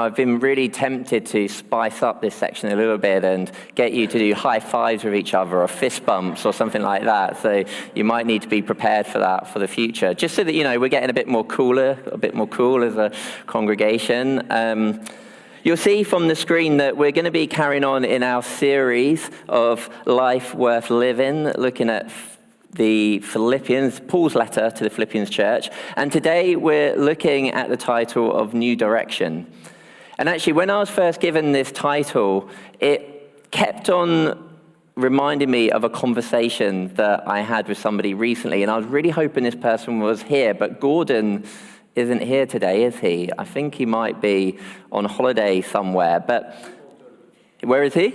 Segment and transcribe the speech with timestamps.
[0.00, 4.06] I've been really tempted to spice up this section a little bit and get you
[4.06, 7.36] to do high fives with each other or fist bumps or something like that.
[7.42, 10.54] So you might need to be prepared for that for the future, just so that
[10.54, 13.12] you know we're getting a bit more cooler, a bit more cool as a
[13.46, 14.50] congregation.
[14.50, 15.04] Um,
[15.62, 19.30] You'll see from the screen that we're going to be carrying on in our series
[19.46, 22.10] of Life Worth Living, looking at
[22.72, 25.68] the Philippians, Paul's letter to the Philippians church.
[25.96, 29.46] And today we're looking at the title of New Direction.
[30.20, 34.50] And actually, when I was first given this title, it kept on
[34.94, 38.62] reminding me of a conversation that I had with somebody recently.
[38.62, 41.46] And I was really hoping this person was here, but Gordon
[41.94, 43.30] isn't here today, is he?
[43.38, 44.58] I think he might be
[44.92, 46.20] on holiday somewhere.
[46.20, 46.54] But
[47.62, 48.12] where is he?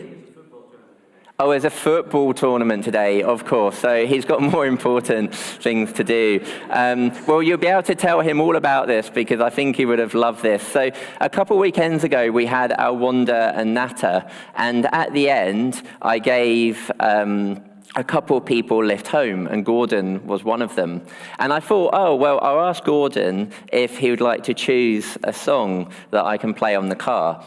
[1.38, 3.78] Oh, there's a football tournament today, of course.
[3.78, 6.42] So he's got more important things to do.
[6.70, 9.86] Um, well, you'll be able to tell him all about this because I think he
[9.86, 10.66] would have loved this.
[10.66, 15.84] So a couple weekends ago, we had our Wanda and Nata, and at the end,
[16.02, 16.90] I gave.
[17.02, 17.62] Um,
[17.98, 21.02] a couple of people lift home, and Gordon was one of them.
[21.40, 25.32] And I thought, oh, well, I'll ask Gordon if he would like to choose a
[25.32, 27.42] song that I can play on the car.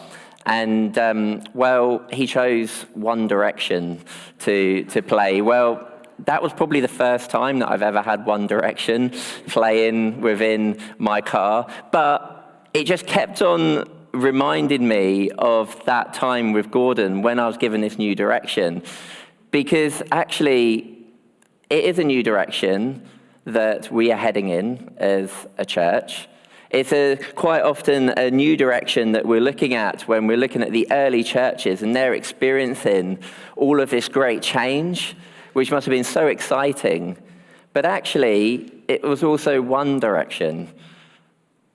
[0.48, 4.00] And um, well, he chose One Direction
[4.40, 5.42] to, to play.
[5.42, 5.86] Well,
[6.24, 9.12] that was probably the first time that I've ever had One Direction
[9.46, 11.68] playing within my car.
[11.92, 17.56] But it just kept on reminding me of that time with Gordon when I was
[17.56, 18.82] given this new direction.
[19.50, 21.06] Because actually,
[21.70, 23.06] it is a new direction
[23.44, 26.28] that we are heading in as a church.
[26.70, 30.70] It's a, quite often a new direction that we're looking at when we're looking at
[30.70, 33.20] the early churches and they're experiencing
[33.56, 35.16] all of this great change,
[35.54, 37.16] which must have been so exciting.
[37.72, 40.68] But actually, it was also one direction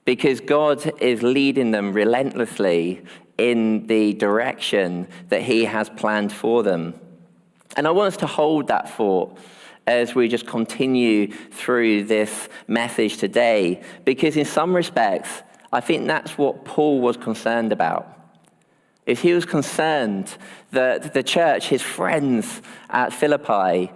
[0.05, 3.03] because God is leading them relentlessly
[3.39, 6.93] in the direction that He has planned for them.
[7.75, 9.39] And I want us to hold that thought
[9.87, 16.37] as we just continue through this message today, because in some respects, I think that's
[16.37, 18.09] what Paul was concerned about.
[19.05, 20.37] Is he was concerned
[20.71, 23.91] that the church, his friends at Philippi,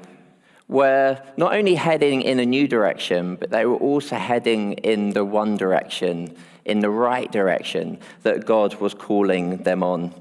[0.67, 5.23] were not only heading in a new direction, but they were also heading in the
[5.23, 6.35] one direction,
[6.65, 10.13] in the right direction that God was calling them on.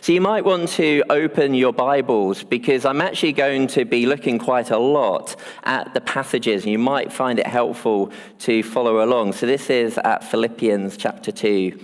[0.00, 4.38] So you might want to open your Bibles because I'm actually going to be looking
[4.38, 9.32] quite a lot at the passages, and you might find it helpful to follow along.
[9.32, 11.78] So this is at Philippians chapter 2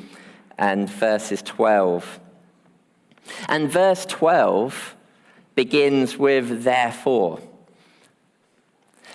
[0.58, 2.20] and verses 12.
[3.48, 4.96] And verse 12
[5.54, 7.40] begins with therefore.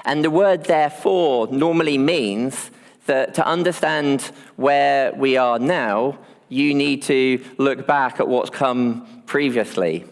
[0.05, 2.69] And the word therefore normally means
[3.05, 9.23] that to understand where we are now, you need to look back at what's come
[9.25, 10.05] previously.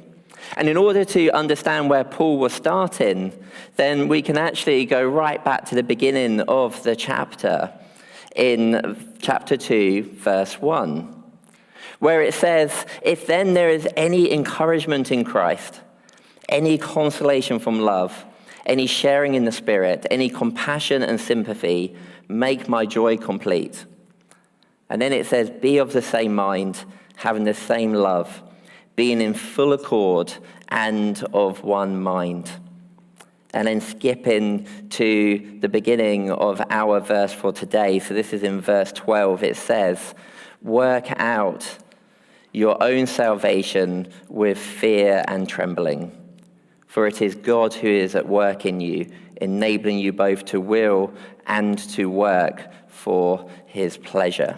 [0.58, 3.32] And in order to understand where Paul was starting,
[3.76, 7.72] then we can actually go right back to the beginning of the chapter
[8.36, 11.24] in chapter 2, verse 1,
[12.00, 15.82] where it says, If then there is any encouragement in Christ,
[16.50, 18.26] any consolation from love,
[18.66, 21.96] any sharing in the Spirit, any compassion and sympathy,
[22.28, 23.86] make my joy complete
[24.92, 26.84] and then it says, Be of the same mind,
[27.16, 28.44] having the same love,
[28.98, 30.34] being in full accord
[30.68, 32.52] and of one mind.
[33.54, 38.00] And then skipping to the beginning of our verse for today.
[38.00, 39.44] So this is in verse 12.
[39.44, 40.14] It says,
[40.62, 41.78] Work out
[42.52, 46.12] your own salvation with fear and trembling.
[46.88, 51.14] For it is God who is at work in you, enabling you both to will
[51.48, 54.58] and to work for his pleasure.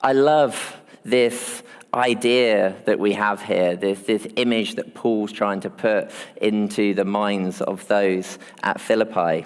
[0.00, 5.70] I love this idea that we have here, this, this image that Paul's trying to
[5.70, 6.10] put
[6.40, 9.44] into the minds of those at Philippi.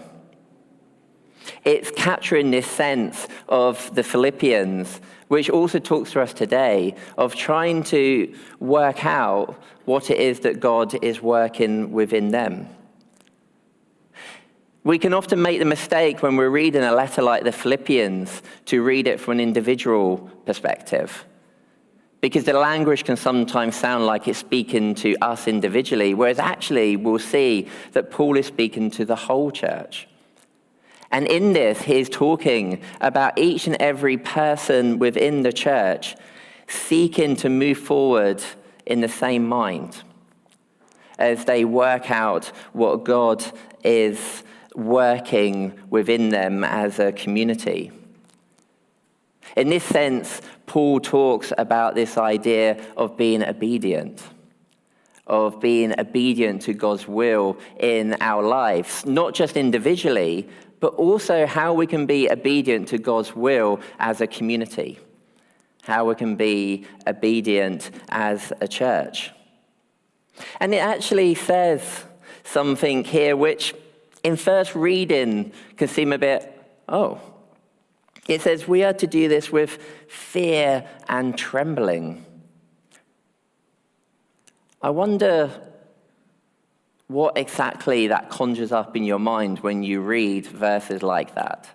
[1.65, 7.83] It's capturing this sense of the Philippians, which also talks to us today, of trying
[7.85, 12.69] to work out what it is that God is working within them.
[14.85, 18.83] We can often make the mistake when we're reading a letter like the Philippians to
[18.83, 21.25] read it from an individual perspective.
[22.21, 27.21] Because the language can sometimes sound like it's speaking to us individually, whereas actually we'll
[27.21, 30.09] see that Paul is speaking to the whole church.
[31.13, 36.17] And in this, he's talking about each and every person within the church
[36.67, 38.43] seeking to move forward
[38.87, 40.03] in the same mind
[41.19, 43.45] as they work out what God
[43.85, 44.43] is
[44.75, 47.91] working within them as a community.
[49.57, 54.23] In this sense, Paul talks about this idea of being obedient,
[55.27, 60.49] of being obedient to God's will in our lives, not just individually,
[60.81, 64.99] but also how we can be obedient to God's will as a community,
[65.83, 69.31] how we can be obedient as a church.
[70.61, 72.05] And it actually says
[72.45, 73.75] something here which,
[74.23, 76.49] in first reading, can seem a bit,
[76.89, 77.21] oh,
[78.29, 79.79] it says we are to do this with
[80.09, 82.25] fear and trembling.
[84.81, 85.51] I wonder
[87.09, 91.69] what exactly that conjures up in your mind when you read verses like that.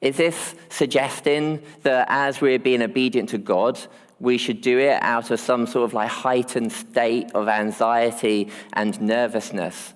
[0.00, 3.80] Is this suggesting that as we're being obedient to God,
[4.20, 9.00] we should do it out of some sort of like heightened state of anxiety and
[9.00, 9.92] nervousness?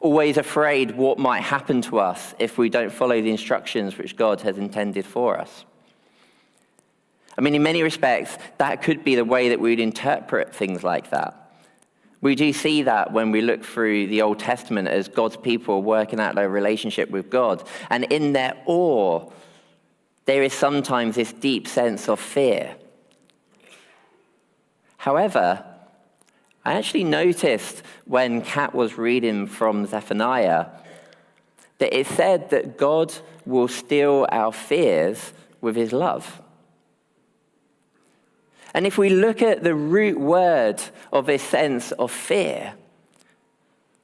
[0.00, 4.40] Always afraid what might happen to us if we don't follow the instructions which God
[4.42, 5.64] has intended for us.
[7.36, 11.10] I mean, in many respects, that could be the way that we'd interpret things like
[11.10, 11.52] that.
[12.20, 16.18] We do see that when we look through the Old Testament as God's people working
[16.18, 17.62] out their relationship with God.
[17.90, 19.30] And in their awe,
[20.24, 22.74] there is sometimes this deep sense of fear.
[24.96, 25.64] However,
[26.64, 30.66] I actually noticed when Kat was reading from Zephaniah
[31.78, 33.14] that it said that God
[33.46, 36.42] will still our fears with his love.
[38.74, 40.82] And if we look at the root word
[41.12, 42.74] of this sense of fear,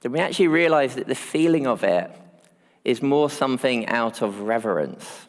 [0.01, 2.11] then we actually realize that the feeling of it
[2.85, 5.27] is more something out of reverence.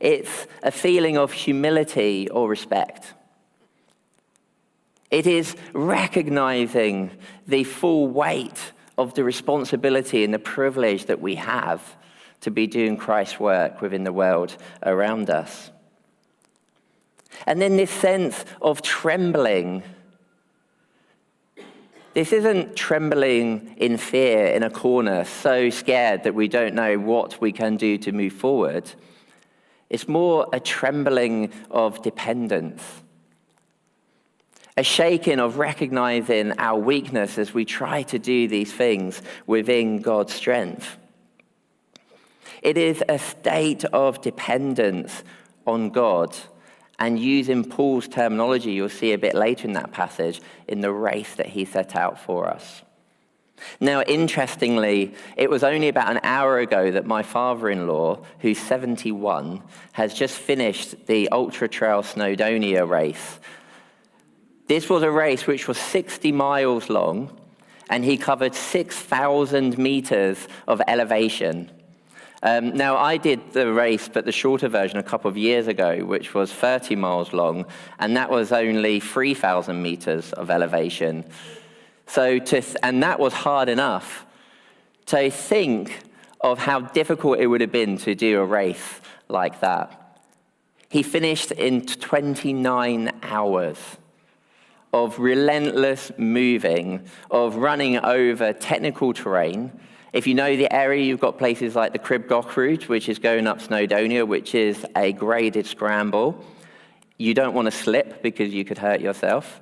[0.00, 3.14] It's a feeling of humility or respect.
[5.14, 7.12] It is recognizing
[7.46, 11.96] the full weight of the responsibility and the privilege that we have
[12.40, 15.70] to be doing Christ's work within the world around us.
[17.46, 19.84] And then this sense of trembling.
[22.14, 27.40] This isn't trembling in fear in a corner, so scared that we don't know what
[27.40, 28.90] we can do to move forward.
[29.90, 33.03] It's more a trembling of dependence
[34.76, 40.34] a shaking of recognizing our weakness as we try to do these things within God's
[40.34, 40.96] strength.
[42.60, 45.22] It is a state of dependence
[45.66, 46.36] on God.
[46.98, 51.34] And using Paul's terminology, you'll see a bit later in that passage, in the race
[51.36, 52.82] that he set out for us.
[53.80, 58.58] Now, interestingly, it was only about an hour ago that my father in law, who's
[58.58, 59.62] 71,
[59.92, 63.38] has just finished the Ultra Trail Snowdonia race
[64.66, 67.36] this was a race which was 60 miles long,
[67.90, 71.70] and he covered 6,000 meters of elevation.
[72.42, 76.04] Um, now, I did the race, but the shorter version a couple of years ago,
[76.04, 77.66] which was 30 miles long,
[77.98, 81.24] and that was only 3,000 meters of elevation.
[82.06, 84.26] So to, and that was hard enough.
[85.06, 86.04] To think
[86.40, 90.20] of how difficult it would have been to do a race like that.
[90.90, 93.78] He finished in 29 hours
[94.94, 99.72] of relentless moving, of running over technical terrain.
[100.12, 103.18] If you know the area, you've got places like the Crib Goch route, which is
[103.18, 106.44] going up Snowdonia, which is a graded scramble.
[107.18, 109.60] You don't want to slip because you could hurt yourself.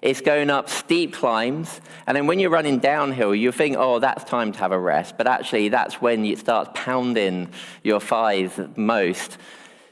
[0.00, 4.24] It's going up steep climbs, and then when you're running downhill, you think, oh, that's
[4.24, 5.18] time to have a rest.
[5.18, 7.50] But actually, that's when it starts pounding
[7.82, 9.36] your thighs most,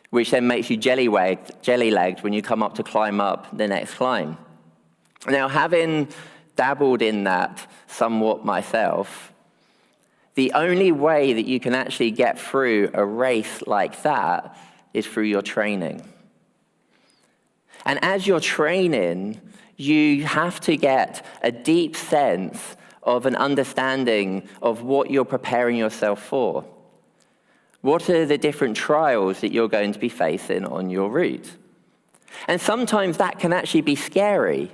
[0.08, 3.94] which then makes you jelly-legged, jelly-legged when you come up to climb up the next
[3.94, 4.38] climb.
[5.26, 6.08] Now, having
[6.56, 9.32] dabbled in that somewhat myself,
[10.34, 14.56] the only way that you can actually get through a race like that
[14.94, 16.02] is through your training.
[17.84, 19.40] And as you're training,
[19.76, 26.22] you have to get a deep sense of an understanding of what you're preparing yourself
[26.22, 26.64] for.
[27.80, 31.50] What are the different trials that you're going to be facing on your route?
[32.46, 34.70] And sometimes that can actually be scary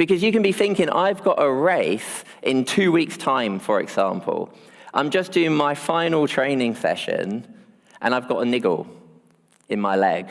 [0.00, 4.48] because you can be thinking, I've got a race in two weeks' time, for example.
[4.94, 7.46] I'm just doing my final training session
[8.00, 8.86] and I've got a niggle
[9.68, 10.30] in my leg.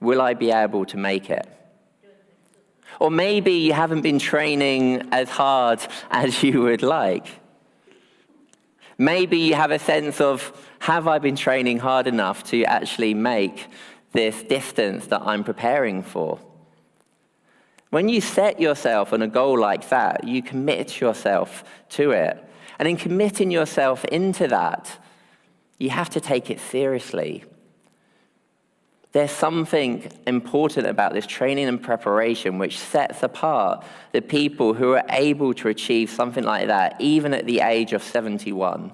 [0.00, 1.46] Will I be able to make it?
[2.98, 7.26] Or maybe you haven't been training as hard as you would like.
[8.96, 10.38] Maybe you have a sense of,
[10.78, 13.66] have I been training hard enough to actually make
[14.12, 16.40] this distance that I'm preparing for?
[17.94, 22.44] When you set yourself on a goal like that, you commit yourself to it.
[22.80, 24.98] And in committing yourself into that,
[25.78, 27.44] You have to take it seriously.
[29.12, 35.04] There's something important about this training and preparation which sets apart the people who are
[35.10, 38.92] able to achieve something like that, even at the age of 71.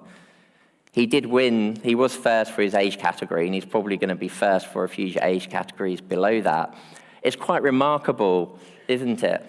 [0.92, 4.14] He did win, he was first for his age category, and he's probably going to
[4.14, 6.74] be first for a few age categories below that.
[7.22, 8.58] It's quite remarkable,
[8.90, 9.44] isn't it?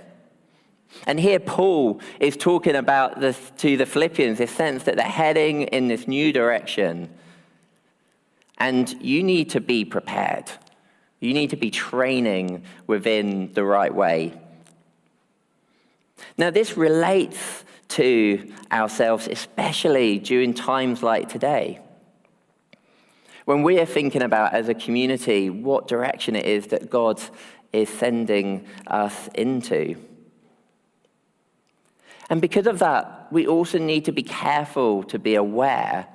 [1.08, 5.64] And here Paul is talking about this to the Philippians, this sense that they're heading
[5.64, 7.10] in this new direction.
[8.58, 10.52] And you need to be prepared.
[11.20, 14.40] You need to be training within the right way.
[16.38, 21.80] Now, this relates to ourselves, especially during times like today.
[23.46, 27.20] When we are thinking about, as a community, what direction it is that God
[27.74, 29.96] is sending us into.
[32.30, 36.08] And because of that, we also need to be careful to be aware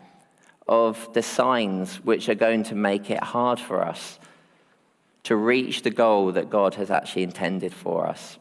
[0.67, 4.19] of the signs which are going to make it hard for us
[5.25, 8.39] to reach the goal that God has actually intended for us.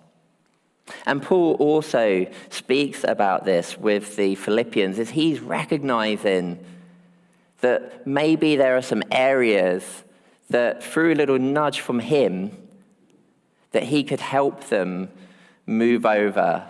[1.05, 6.63] And Paul also speaks about this with the Philippians as he's recognizing
[7.61, 10.03] that maybe there are some areas
[10.49, 12.55] that through a little nudge from him
[13.75, 15.09] that he could help them
[15.65, 16.65] move over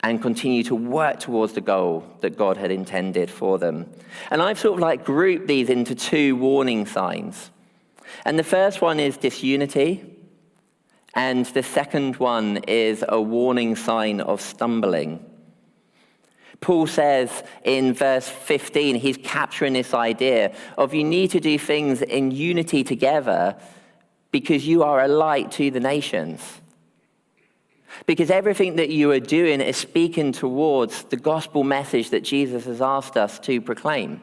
[0.00, 3.88] and continue to work towards the goal that God had intended for them.
[4.32, 7.52] And I've sort of like grouped these into two warning signs.
[8.24, 10.04] And the first one is disunity,
[11.14, 15.24] and the second one is a warning sign of stumbling.
[16.60, 22.02] Paul says in verse 15, he's capturing this idea of you need to do things
[22.02, 23.56] in unity together
[24.30, 26.40] because you are a light to the nations.
[28.06, 32.80] Because everything that you are doing is speaking towards the gospel message that Jesus has
[32.80, 34.20] asked us to proclaim.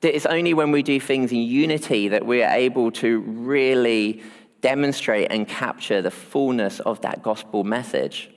[0.00, 4.22] That it's only when we do things in unity that we are able to really
[4.60, 8.30] demonstrate and capture the fullness of that gospel message.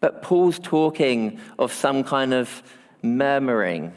[0.00, 2.62] But Paul's talking of some kind of
[3.02, 3.92] murmuring,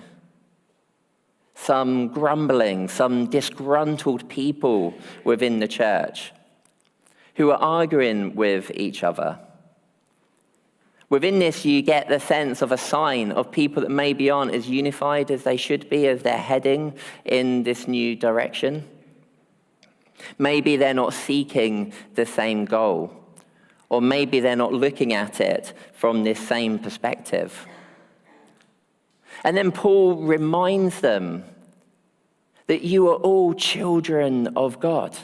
[1.55, 4.93] some grumbling, some disgruntled people
[5.23, 6.31] within the church
[7.35, 9.39] who are arguing with each other.
[11.09, 14.69] Within this, you get the sense of a sign of people that maybe aren't as
[14.69, 16.93] unified as they should be as they're heading
[17.23, 18.87] in this new direction.
[20.37, 23.13] Maybe they're not seeking the same goal,
[23.89, 27.67] or maybe they're not looking at it from this same perspective.
[29.45, 31.43] And then Paul reminds them
[32.65, 35.15] that you are all children of God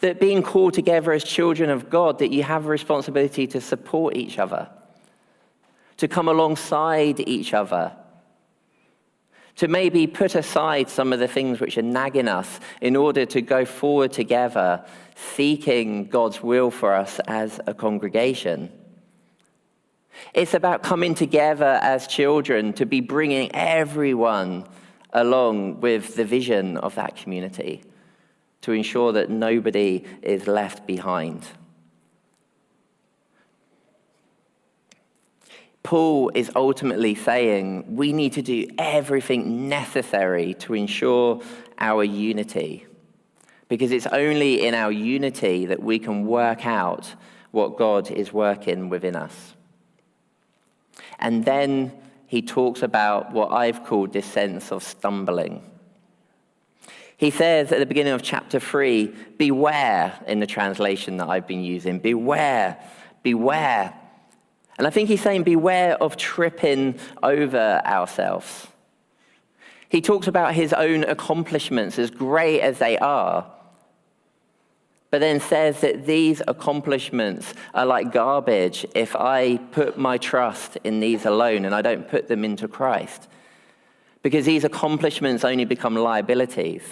[0.00, 4.16] that being called together as children of God, that you have a responsibility to support
[4.16, 4.68] each other,
[5.98, 7.92] to come alongside each other,
[9.56, 13.42] to maybe put aside some of the things which are nagging us in order to
[13.42, 14.82] go forward together,
[15.14, 18.72] seeking God's will for us as a congregation.
[20.34, 24.66] It's about coming together as children to be bringing everyone
[25.12, 27.82] along with the vision of that community
[28.62, 31.44] to ensure that nobody is left behind.
[35.82, 41.42] Paul is ultimately saying we need to do everything necessary to ensure
[41.78, 42.86] our unity.
[43.68, 47.14] Because it's only in our unity that we can work out
[47.50, 49.54] what God is working within us.
[51.22, 51.92] And then
[52.26, 55.62] he talks about what I've called this sense of stumbling.
[57.16, 59.06] He says at the beginning of chapter 3,
[59.38, 62.00] beware in the translation that I've been using.
[62.00, 62.76] Beware,
[63.22, 63.94] beware.
[64.76, 68.66] And I think he's saying, beware of tripping over ourselves.
[69.88, 73.48] He talks about his own accomplishments, as great as they are,
[75.12, 81.00] but then says that these accomplishments are like garbage if I put my trust in
[81.00, 83.28] these alone and I don't put them into Christ.
[84.22, 86.82] Because these accomplishments only become liabilities.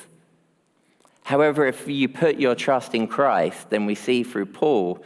[1.23, 5.03] However, if you put your trust in Christ, then we see through Paul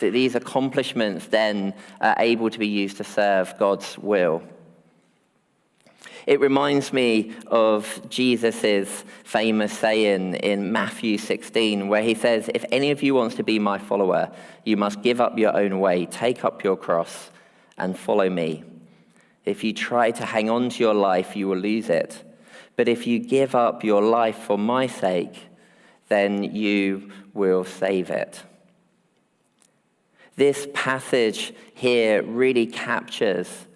[0.00, 4.42] that these accomplishments then are able to be used to serve God's will.
[6.26, 12.90] It reminds me of Jesus' famous saying in Matthew 16, where he says, If any
[12.90, 14.30] of you wants to be my follower,
[14.64, 17.30] you must give up your own way, take up your cross,
[17.76, 18.64] and follow me.
[19.44, 22.22] If you try to hang on to your life, you will lose it.
[22.76, 25.48] But if you give up your life for my sake,
[26.08, 28.42] then you will save it.
[30.36, 33.66] This passage here really captures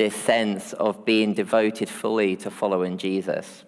[0.00, 3.64] this sense of being devoted fully to following Jesus.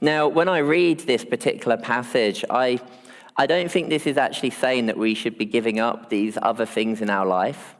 [0.00, 2.80] Now, when I read this particular passage, I,
[3.36, 6.64] I don't think this is actually saying that we should be giving up these other
[6.64, 7.74] things in our life.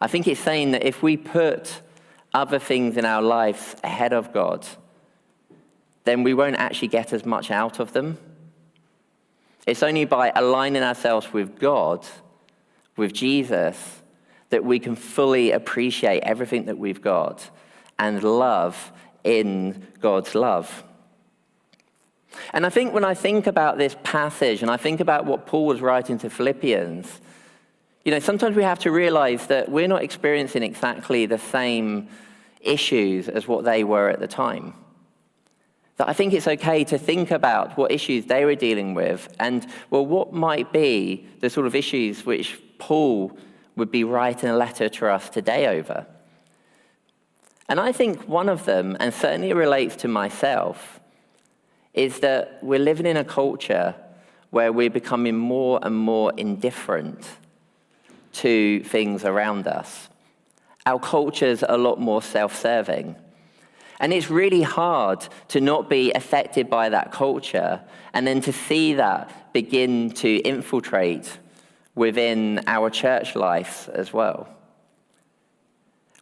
[0.00, 1.82] I think it's saying that if we put
[2.32, 4.66] other things in our lives ahead of God,
[6.04, 8.16] then we won't actually get as much out of them.
[9.66, 12.06] It's only by aligning ourselves with God,
[12.96, 14.00] with Jesus,
[14.50, 17.50] that we can fully appreciate everything that we've got
[17.98, 18.92] and love
[19.24, 20.84] in God's love.
[22.52, 25.66] And I think when I think about this passage and I think about what Paul
[25.66, 27.20] was writing to Philippians,
[28.04, 32.08] you know, sometimes we have to realize that we're not experiencing exactly the same
[32.60, 34.74] issues as what they were at the time.
[35.96, 39.66] That I think it's okay to think about what issues they were dealing with and,
[39.90, 43.38] well, what might be the sort of issues which Paul
[43.76, 46.06] would be writing a letter to us today over.
[47.68, 51.00] And I think one of them, and certainly relates to myself,
[51.94, 53.94] is that we're living in a culture
[54.50, 57.26] where we're becoming more and more indifferent
[58.32, 60.08] to things around us.
[60.86, 63.16] Our culture's a lot more self serving.
[64.00, 67.80] And it's really hard to not be affected by that culture
[68.12, 71.38] and then to see that begin to infiltrate
[71.94, 74.48] within our church life as well.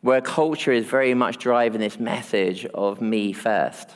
[0.01, 3.89] Where culture is very much driving this message of me first.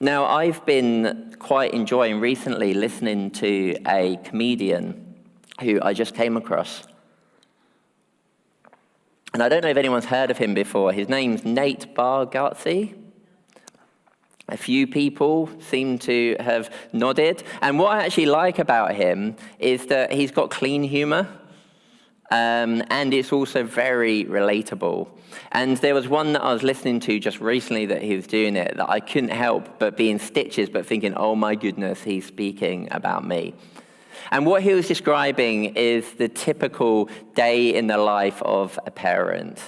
[0.00, 5.14] Now, I've been quite enjoying recently listening to a comedian
[5.60, 6.86] who I just came across.
[9.34, 10.92] And I don't know if anyone's heard of him before.
[10.92, 12.94] His name's Nate Bargatze.
[14.50, 17.42] A few people seem to have nodded.
[17.60, 21.28] And what I actually like about him is that he's got clean humor.
[22.30, 25.08] Um, and it's also very relatable.
[25.52, 28.56] And there was one that I was listening to just recently that he was doing
[28.56, 32.26] it that I couldn't help but be in stitches, but thinking, oh my goodness, he's
[32.26, 33.54] speaking about me.
[34.30, 39.58] And what he was describing is the typical day in the life of a parent.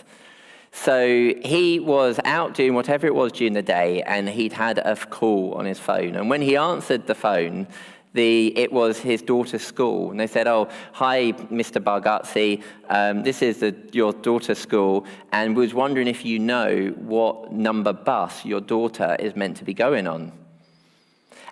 [0.72, 4.96] So he was out doing whatever it was during the day, and he'd had a
[4.96, 6.14] call on his phone.
[6.16, 7.66] And when he answered the phone,
[8.12, 10.11] the, it was his daughter's school.
[10.11, 11.83] And they said, Oh, hi, Mr.
[11.83, 12.62] Bargatze.
[12.88, 15.06] Um, this is the, your daughter's school.
[15.33, 19.74] And was wondering if you know what number bus your daughter is meant to be
[19.74, 20.33] going on.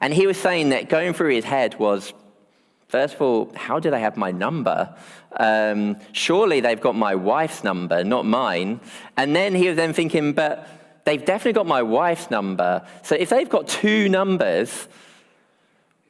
[0.01, 2.13] And he was saying that going through his head was,
[2.89, 4.95] First of all, how do they have my number?
[5.37, 8.81] Um, surely they've got my wife's number, not mine.
[9.19, 10.67] And then he was then thinking, but
[11.05, 12.87] they've definitely got my wife's number.
[13.03, 14.89] So if they've got two numbers,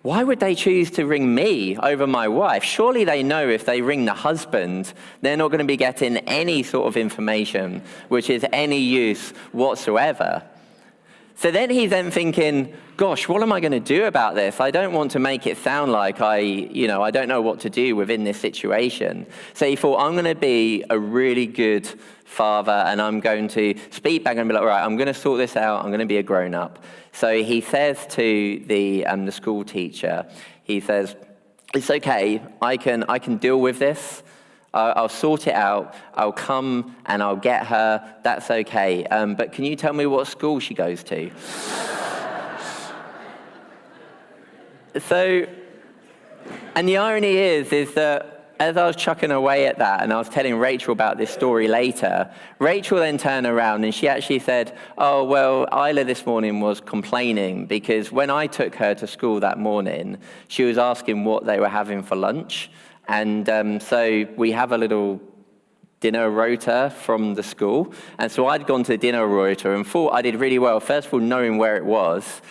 [0.03, 2.63] why would they choose to ring me over my wife?
[2.63, 6.63] Surely they know if they ring the husband, they're not going to be getting any
[6.63, 10.45] sort of information which is any use whatsoever.
[11.39, 14.59] So then he's then thinking, gosh, what am I going to do about this?
[14.59, 17.61] I don't want to make it sound like I, you know, I don't know what
[17.61, 19.25] to do within this situation.
[19.55, 21.87] So he thought, I'm going to be a really good
[22.25, 25.39] father and I'm going to speak back and be like, right, I'm going to sort
[25.39, 25.85] this out.
[25.85, 26.83] I'm going to be a grown up.
[27.13, 30.27] So he says to the, um, the school teacher,
[30.65, 31.15] he says,
[31.73, 32.43] it's okay.
[32.61, 34.25] I can, I can deal with this.
[34.75, 35.95] I'll sort it out.
[36.15, 38.17] I'll come and I'll get her.
[38.23, 39.05] That's okay.
[39.07, 41.31] Um, but can you tell me what school she goes to?
[45.01, 45.47] so,
[46.75, 50.19] and the irony is, is that as I was chucking away at that and I
[50.19, 54.77] was telling Rachel about this story later, Rachel then turned around and she actually said,
[54.97, 59.59] Oh, well, Isla this morning was complaining because when I took her to school that
[59.59, 62.71] morning, she was asking what they were having for lunch.
[63.09, 65.21] And um, so we have a little
[66.01, 67.93] dinner rota from the school.
[68.19, 71.09] And so I'd gone to the dinner rota and thought I did really well, first
[71.09, 72.43] of all, knowing where it was,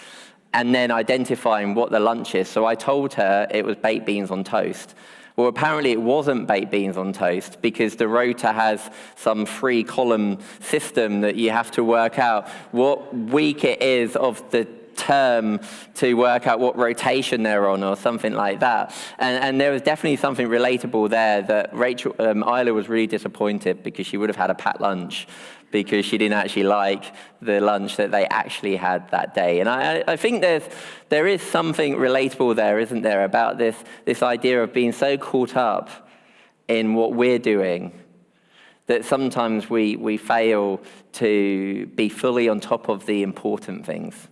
[0.54, 2.50] and then identifying what the lunch is.
[2.50, 4.96] So I told her it was baked beans on toast.
[5.36, 10.40] Well, apparently it wasn't baked beans on toast because the rota has some three column
[10.60, 14.68] system that you have to work out what week it is of the
[14.98, 15.60] term
[15.96, 18.94] to work out what rotation they're on or something like that.
[19.20, 23.84] And, and there was definitely something relatable there that Rachel, um, Isla was really disappointed
[23.84, 25.28] because she would have had a packed lunch
[25.72, 29.60] because she didn't actually like the lunch that they actually had that day.
[29.60, 30.64] And I, I think there's,
[31.10, 35.56] there is something relatable there, isn't there, about this, this idea of being so caught
[35.56, 36.10] up
[36.68, 37.92] in what we're doing
[38.88, 40.82] that sometimes we, we fail
[41.12, 44.30] to be fully on top of the important things.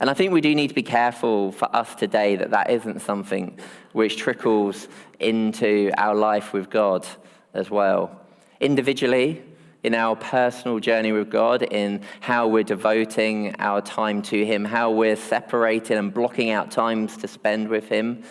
[0.00, 3.00] And I think we do need to be careful for us today that that isn't
[3.00, 3.58] something
[3.92, 4.86] which trickles
[5.18, 7.06] into our life with God
[7.52, 8.20] as well.
[8.60, 9.42] Individually,
[9.82, 14.90] in our personal journey with God, in how we're devoting our time to Him, how
[14.90, 18.22] we're separating and blocking out times to spend with Him,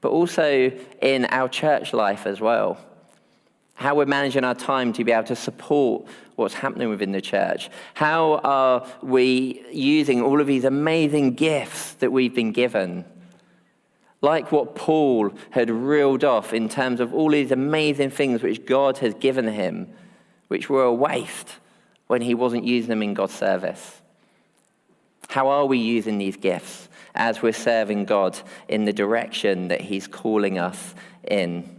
[0.00, 0.70] but also
[1.02, 2.78] in our church life as well.
[3.74, 6.06] How we're managing our time to be able to support
[6.38, 7.68] what's happening within the church.
[7.94, 13.04] How are we using all of these amazing gifts that we've been given?
[14.20, 18.98] Like what Paul had reeled off in terms of all these amazing things which God
[18.98, 19.88] has given him
[20.46, 21.56] which were a waste
[22.06, 24.00] when he wasn't using them in God's service?
[25.28, 30.06] How are we using these gifts as we're serving God in the direction that he's
[30.06, 30.94] calling us
[31.28, 31.77] in?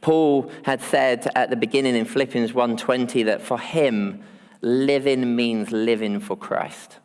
[0.00, 4.22] Paul had said at the beginning in Philippians 1:20 that for him
[4.60, 6.98] living means living for Christ.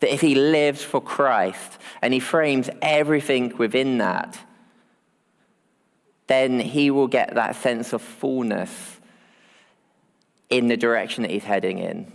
[0.00, 4.38] That if he lives for Christ and he frames everything within that,
[6.26, 9.00] then he will get that sense of fullness
[10.50, 12.12] in the direction that he's heading in.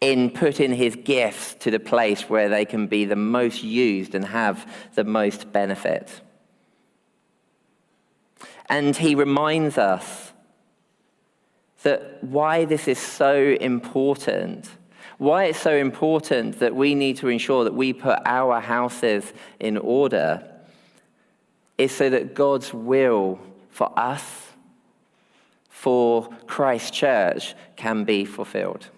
[0.00, 4.24] In putting his gifts to the place where they can be the most used and
[4.26, 6.20] have the most benefit.
[8.68, 10.32] And he reminds us
[11.82, 14.68] that why this is so important,
[15.18, 19.76] why it's so important that we need to ensure that we put our houses in
[19.76, 20.42] order,
[21.78, 23.38] is so that God's will
[23.70, 24.46] for us
[25.68, 28.88] for Christ Church can be fulfilled.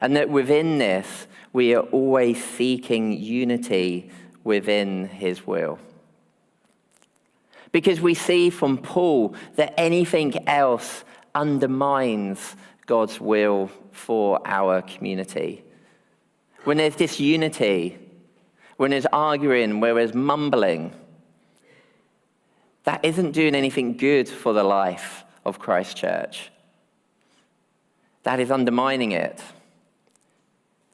[0.00, 4.10] And that within this, we are always seeking unity
[4.44, 5.78] within his will.
[7.72, 11.04] Because we see from Paul that anything else
[11.34, 12.54] undermines
[12.86, 15.64] God's will for our community.
[16.64, 17.98] When there's disunity,
[18.76, 20.92] when there's arguing, where there's mumbling,
[22.84, 26.50] that isn't doing anything good for the life of Christ Church.
[28.24, 29.42] That is undermining it.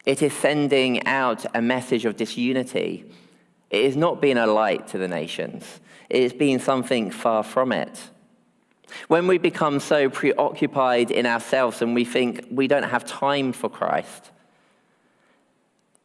[0.05, 3.05] It is sending out a message of disunity.
[3.71, 7.73] It is not being a light to the nations, it is been something far from
[7.73, 8.11] it.
[9.09, 13.68] When we become so preoccupied in ourselves and we think we don't have time for
[13.68, 14.31] Christ,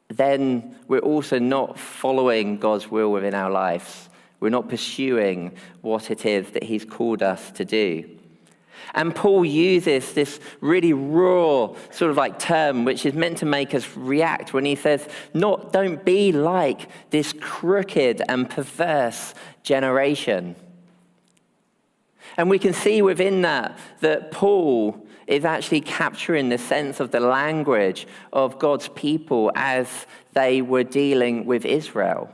[0.09, 4.09] then we're also not following God's will within our lives.
[4.39, 8.09] We're not pursuing what it is that He's called us to do.
[8.93, 13.73] And Paul uses this really raw sort of like term, which is meant to make
[13.73, 19.33] us react when he says, not, don't be like this crooked and perverse
[19.63, 20.55] generation.
[22.37, 27.19] And we can see within that that Paul is actually capturing the sense of the
[27.19, 32.29] language of God's people as they were dealing with Israel,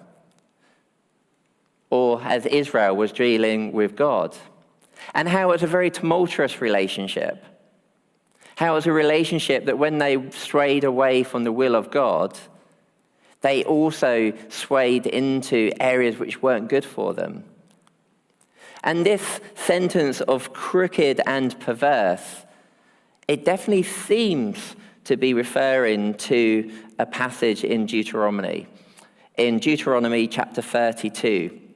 [1.89, 4.35] or as Israel was dealing with God
[5.13, 7.43] and how it's a very tumultuous relationship.
[8.55, 12.37] How it's a relationship that when they strayed away from the will of God,
[13.41, 17.45] they also swayed into areas which weren't good for them.
[18.83, 22.45] And this sentence of crooked and perverse,
[23.27, 28.67] it definitely seems to be referring to a passage in Deuteronomy.
[29.37, 31.68] In Deuteronomy chapter 32.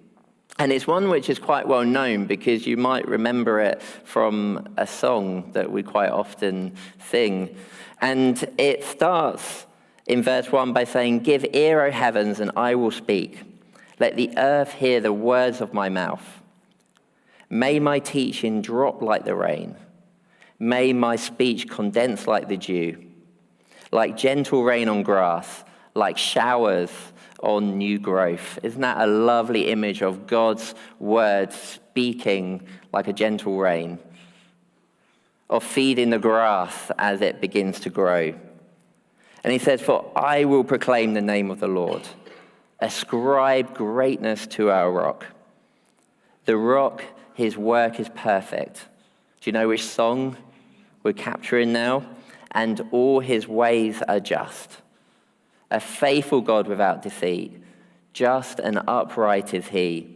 [0.60, 4.86] And it's one which is quite well known because you might remember it from a
[4.86, 6.76] song that we quite often
[7.10, 7.56] sing.
[8.02, 9.66] And it starts
[10.06, 13.42] in verse 1 by saying, Give ear, O heavens, and I will speak.
[14.00, 16.42] Let the earth hear the words of my mouth.
[17.50, 19.76] May my teaching drop like the rain.
[20.60, 23.04] May my speech condense like the dew,
[23.92, 25.63] like gentle rain on grass,
[25.94, 26.89] like showers
[27.43, 28.58] on new growth.
[28.63, 33.99] Isn't that a lovely image of God's word speaking like a gentle rain?
[35.49, 38.34] Of feeding the grass as it begins to grow.
[39.43, 42.08] And he says, For I will proclaim the name of the Lord,
[42.79, 45.27] ascribe greatness to our rock.
[46.45, 47.03] The rock,
[47.34, 48.88] his work is perfect.
[49.41, 50.38] Do you know which song
[51.03, 52.06] we're capturing now?
[52.51, 54.83] And all his ways are just
[55.73, 57.62] a faithful God without deceit.
[58.13, 60.15] Just and upright is he.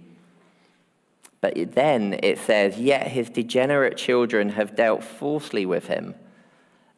[1.42, 6.16] But then it says, Yet his degenerate children have dealt falsely with him,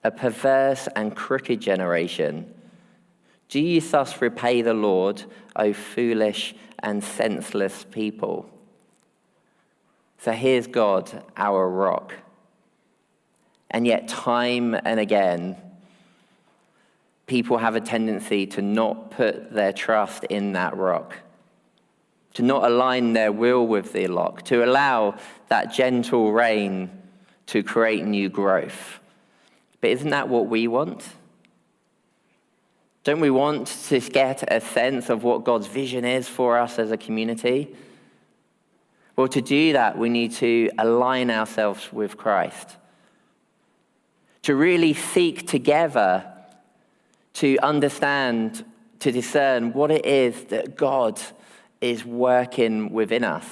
[0.03, 2.53] a perverse and crooked generation.
[3.47, 5.23] Do you thus repay the Lord,
[5.55, 8.49] O foolish and senseless people?
[10.19, 12.13] So here's God, our rock.
[13.71, 15.55] And yet, time and again,
[17.29, 21.15] people have a tendency to not put their trust in that rock,
[22.33, 25.15] to not align their will with the rock, to allow
[25.47, 26.89] that gentle rain
[27.45, 28.99] to create new growth.
[29.79, 31.07] But isn't that what we want?
[33.03, 36.91] Don't we want to get a sense of what God's vision is for us as
[36.91, 37.75] a community?
[39.15, 42.75] Well, to do that, we need to align ourselves with Christ.
[44.43, 46.33] To really seek together
[47.39, 48.65] to understand,
[48.99, 51.21] to discern what it is that God
[51.79, 53.45] is working within us.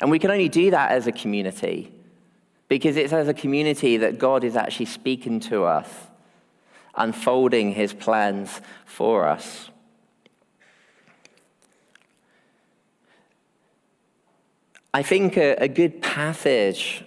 [0.00, 1.92] And we can only do that as a community
[2.68, 5.88] because it's as a community that God is actually speaking to us,
[6.94, 9.70] unfolding his plans for us.
[14.94, 17.04] I think a, a good passage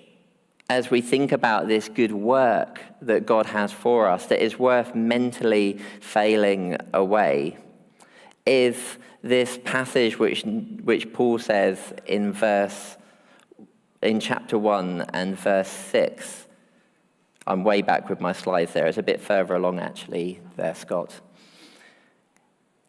[0.70, 4.96] as we think about this good work that God has for us that is worth
[4.96, 7.58] mentally failing away
[8.46, 12.98] is this passage which, which Paul says in verse
[14.04, 16.48] in chapter 1 and verse 6.
[17.48, 18.86] I'm way back with my slides there.
[18.88, 21.22] It's a bit further along, actually, there, Scott.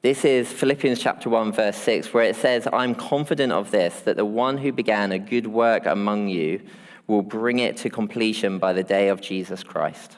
[0.02, 4.16] This is Philippians chapter 1, verse 6, where it says, I'm confident of this, that
[4.16, 6.60] the one who began a good work among you
[7.06, 10.16] will bring it to completion by the day of Jesus Christ.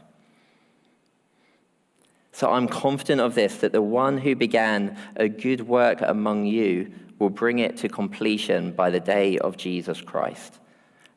[2.33, 6.93] So I'm confident of this, that the one who began a good work among you
[7.19, 10.59] will bring it to completion by the day of Jesus Christ.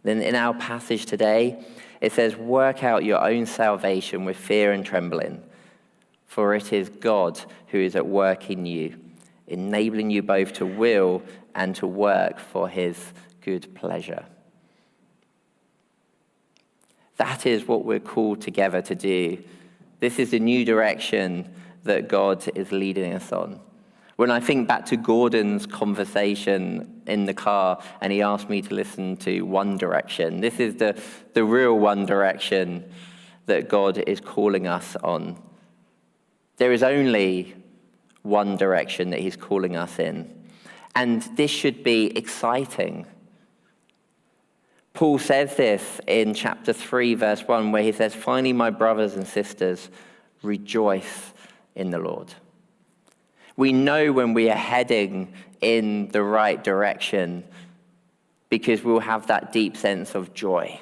[0.03, 1.62] Then in our passage today,
[1.99, 5.43] it says, Work out your own salvation with fear and trembling,
[6.25, 8.95] for it is God who is at work in you,
[9.47, 11.21] enabling you both to will
[11.53, 14.25] and to work for his good pleasure.
[17.19, 19.43] That is what we're called together to do.
[19.99, 21.53] This is the new direction
[21.84, 23.60] that God is leading us on.
[24.15, 28.73] When I think back to Gordon's conversation in the car and he asked me to
[28.73, 30.97] listen to One Direction, this is the,
[31.34, 32.89] the real One Direction
[33.47, 35.41] that God is calling us on.
[36.55, 37.53] There is only
[38.21, 40.34] one direction that he's calling us in.
[40.95, 43.05] And this should be exciting.
[44.99, 49.25] Paul says this in chapter 3, verse 1, where he says, Finally, my brothers and
[49.25, 49.89] sisters,
[50.41, 51.31] rejoice
[51.73, 52.33] in the Lord.
[53.55, 55.31] We know when we are heading
[55.62, 57.45] in the right direction
[58.49, 60.81] because we'll have that deep sense of joy.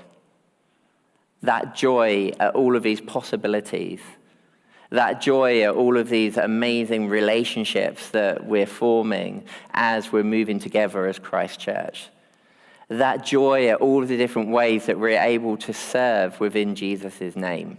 [1.43, 4.01] That joy at all of these possibilities.
[4.89, 9.43] That joy at all of these amazing relationships that we're forming
[9.75, 12.09] as we're moving together as Christ Church
[12.89, 17.35] that joy at all of the different ways that we're able to serve within Jesus'
[17.35, 17.77] name.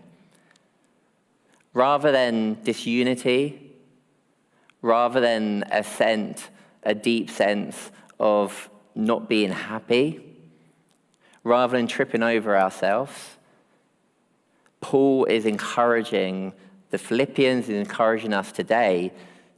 [1.73, 3.73] Rather than disunity,
[4.83, 6.49] rather than a sense,
[6.83, 7.91] a deep sense
[8.21, 10.21] of not being happy,
[11.43, 13.37] rather than tripping over ourselves,
[14.81, 16.53] Paul is encouraging
[16.91, 19.13] the Philippians, is encouraging us today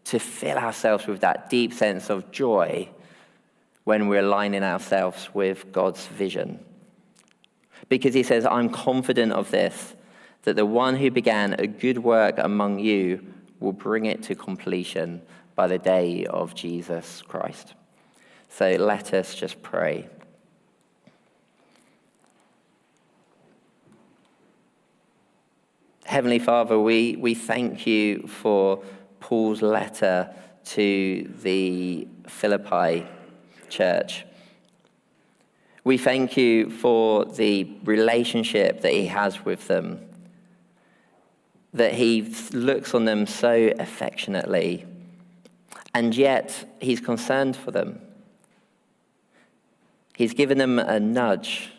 [0.05, 2.89] to fill ourselves with that deep sense of joy
[3.85, 6.65] when we're aligning ourselves with God's vision.
[7.89, 9.95] Because he says, I'm confident of this,
[10.43, 13.25] that the one who began a good work among you
[13.59, 15.23] will bring it to completion
[15.55, 17.75] by the day of Jesus Christ.
[18.49, 20.09] So let us just pray.
[26.05, 28.83] Heavenly Father, we, we thank you for
[29.21, 33.07] Paul's letter to the Philippi
[33.71, 34.27] church.
[35.83, 40.07] We thank you for the relationship that he has with them,
[41.73, 44.85] that he looks on them so affectionately,
[45.95, 48.01] and yet he's concerned for them.
[50.15, 51.71] He's given them a nudge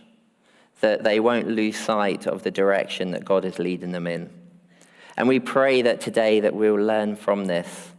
[0.79, 4.31] that they won't lose sight of the direction that God is leading them in.
[5.15, 7.91] And we pray that today that we'll learn from this,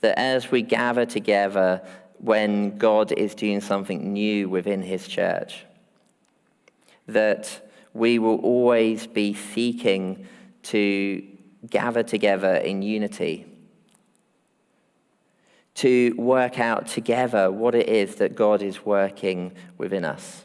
[0.00, 1.82] that as we gather together
[2.24, 5.66] when God is doing something new within his church.
[7.06, 7.60] That
[7.92, 10.26] we will always be seeking
[10.64, 11.22] to
[11.68, 13.44] gather together in unity,
[15.74, 20.44] to work out together what it is that God is working within us.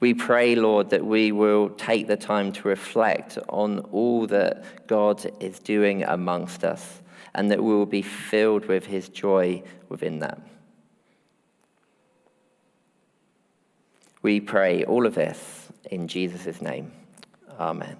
[0.00, 5.30] We pray, Lord, that we will take the time to reflect on all that God
[5.38, 7.02] is doing amongst us
[7.34, 10.40] and that we will be filled with his joy within that.
[14.22, 16.92] We pray all of this in Jesus' name.
[17.58, 17.96] Amen.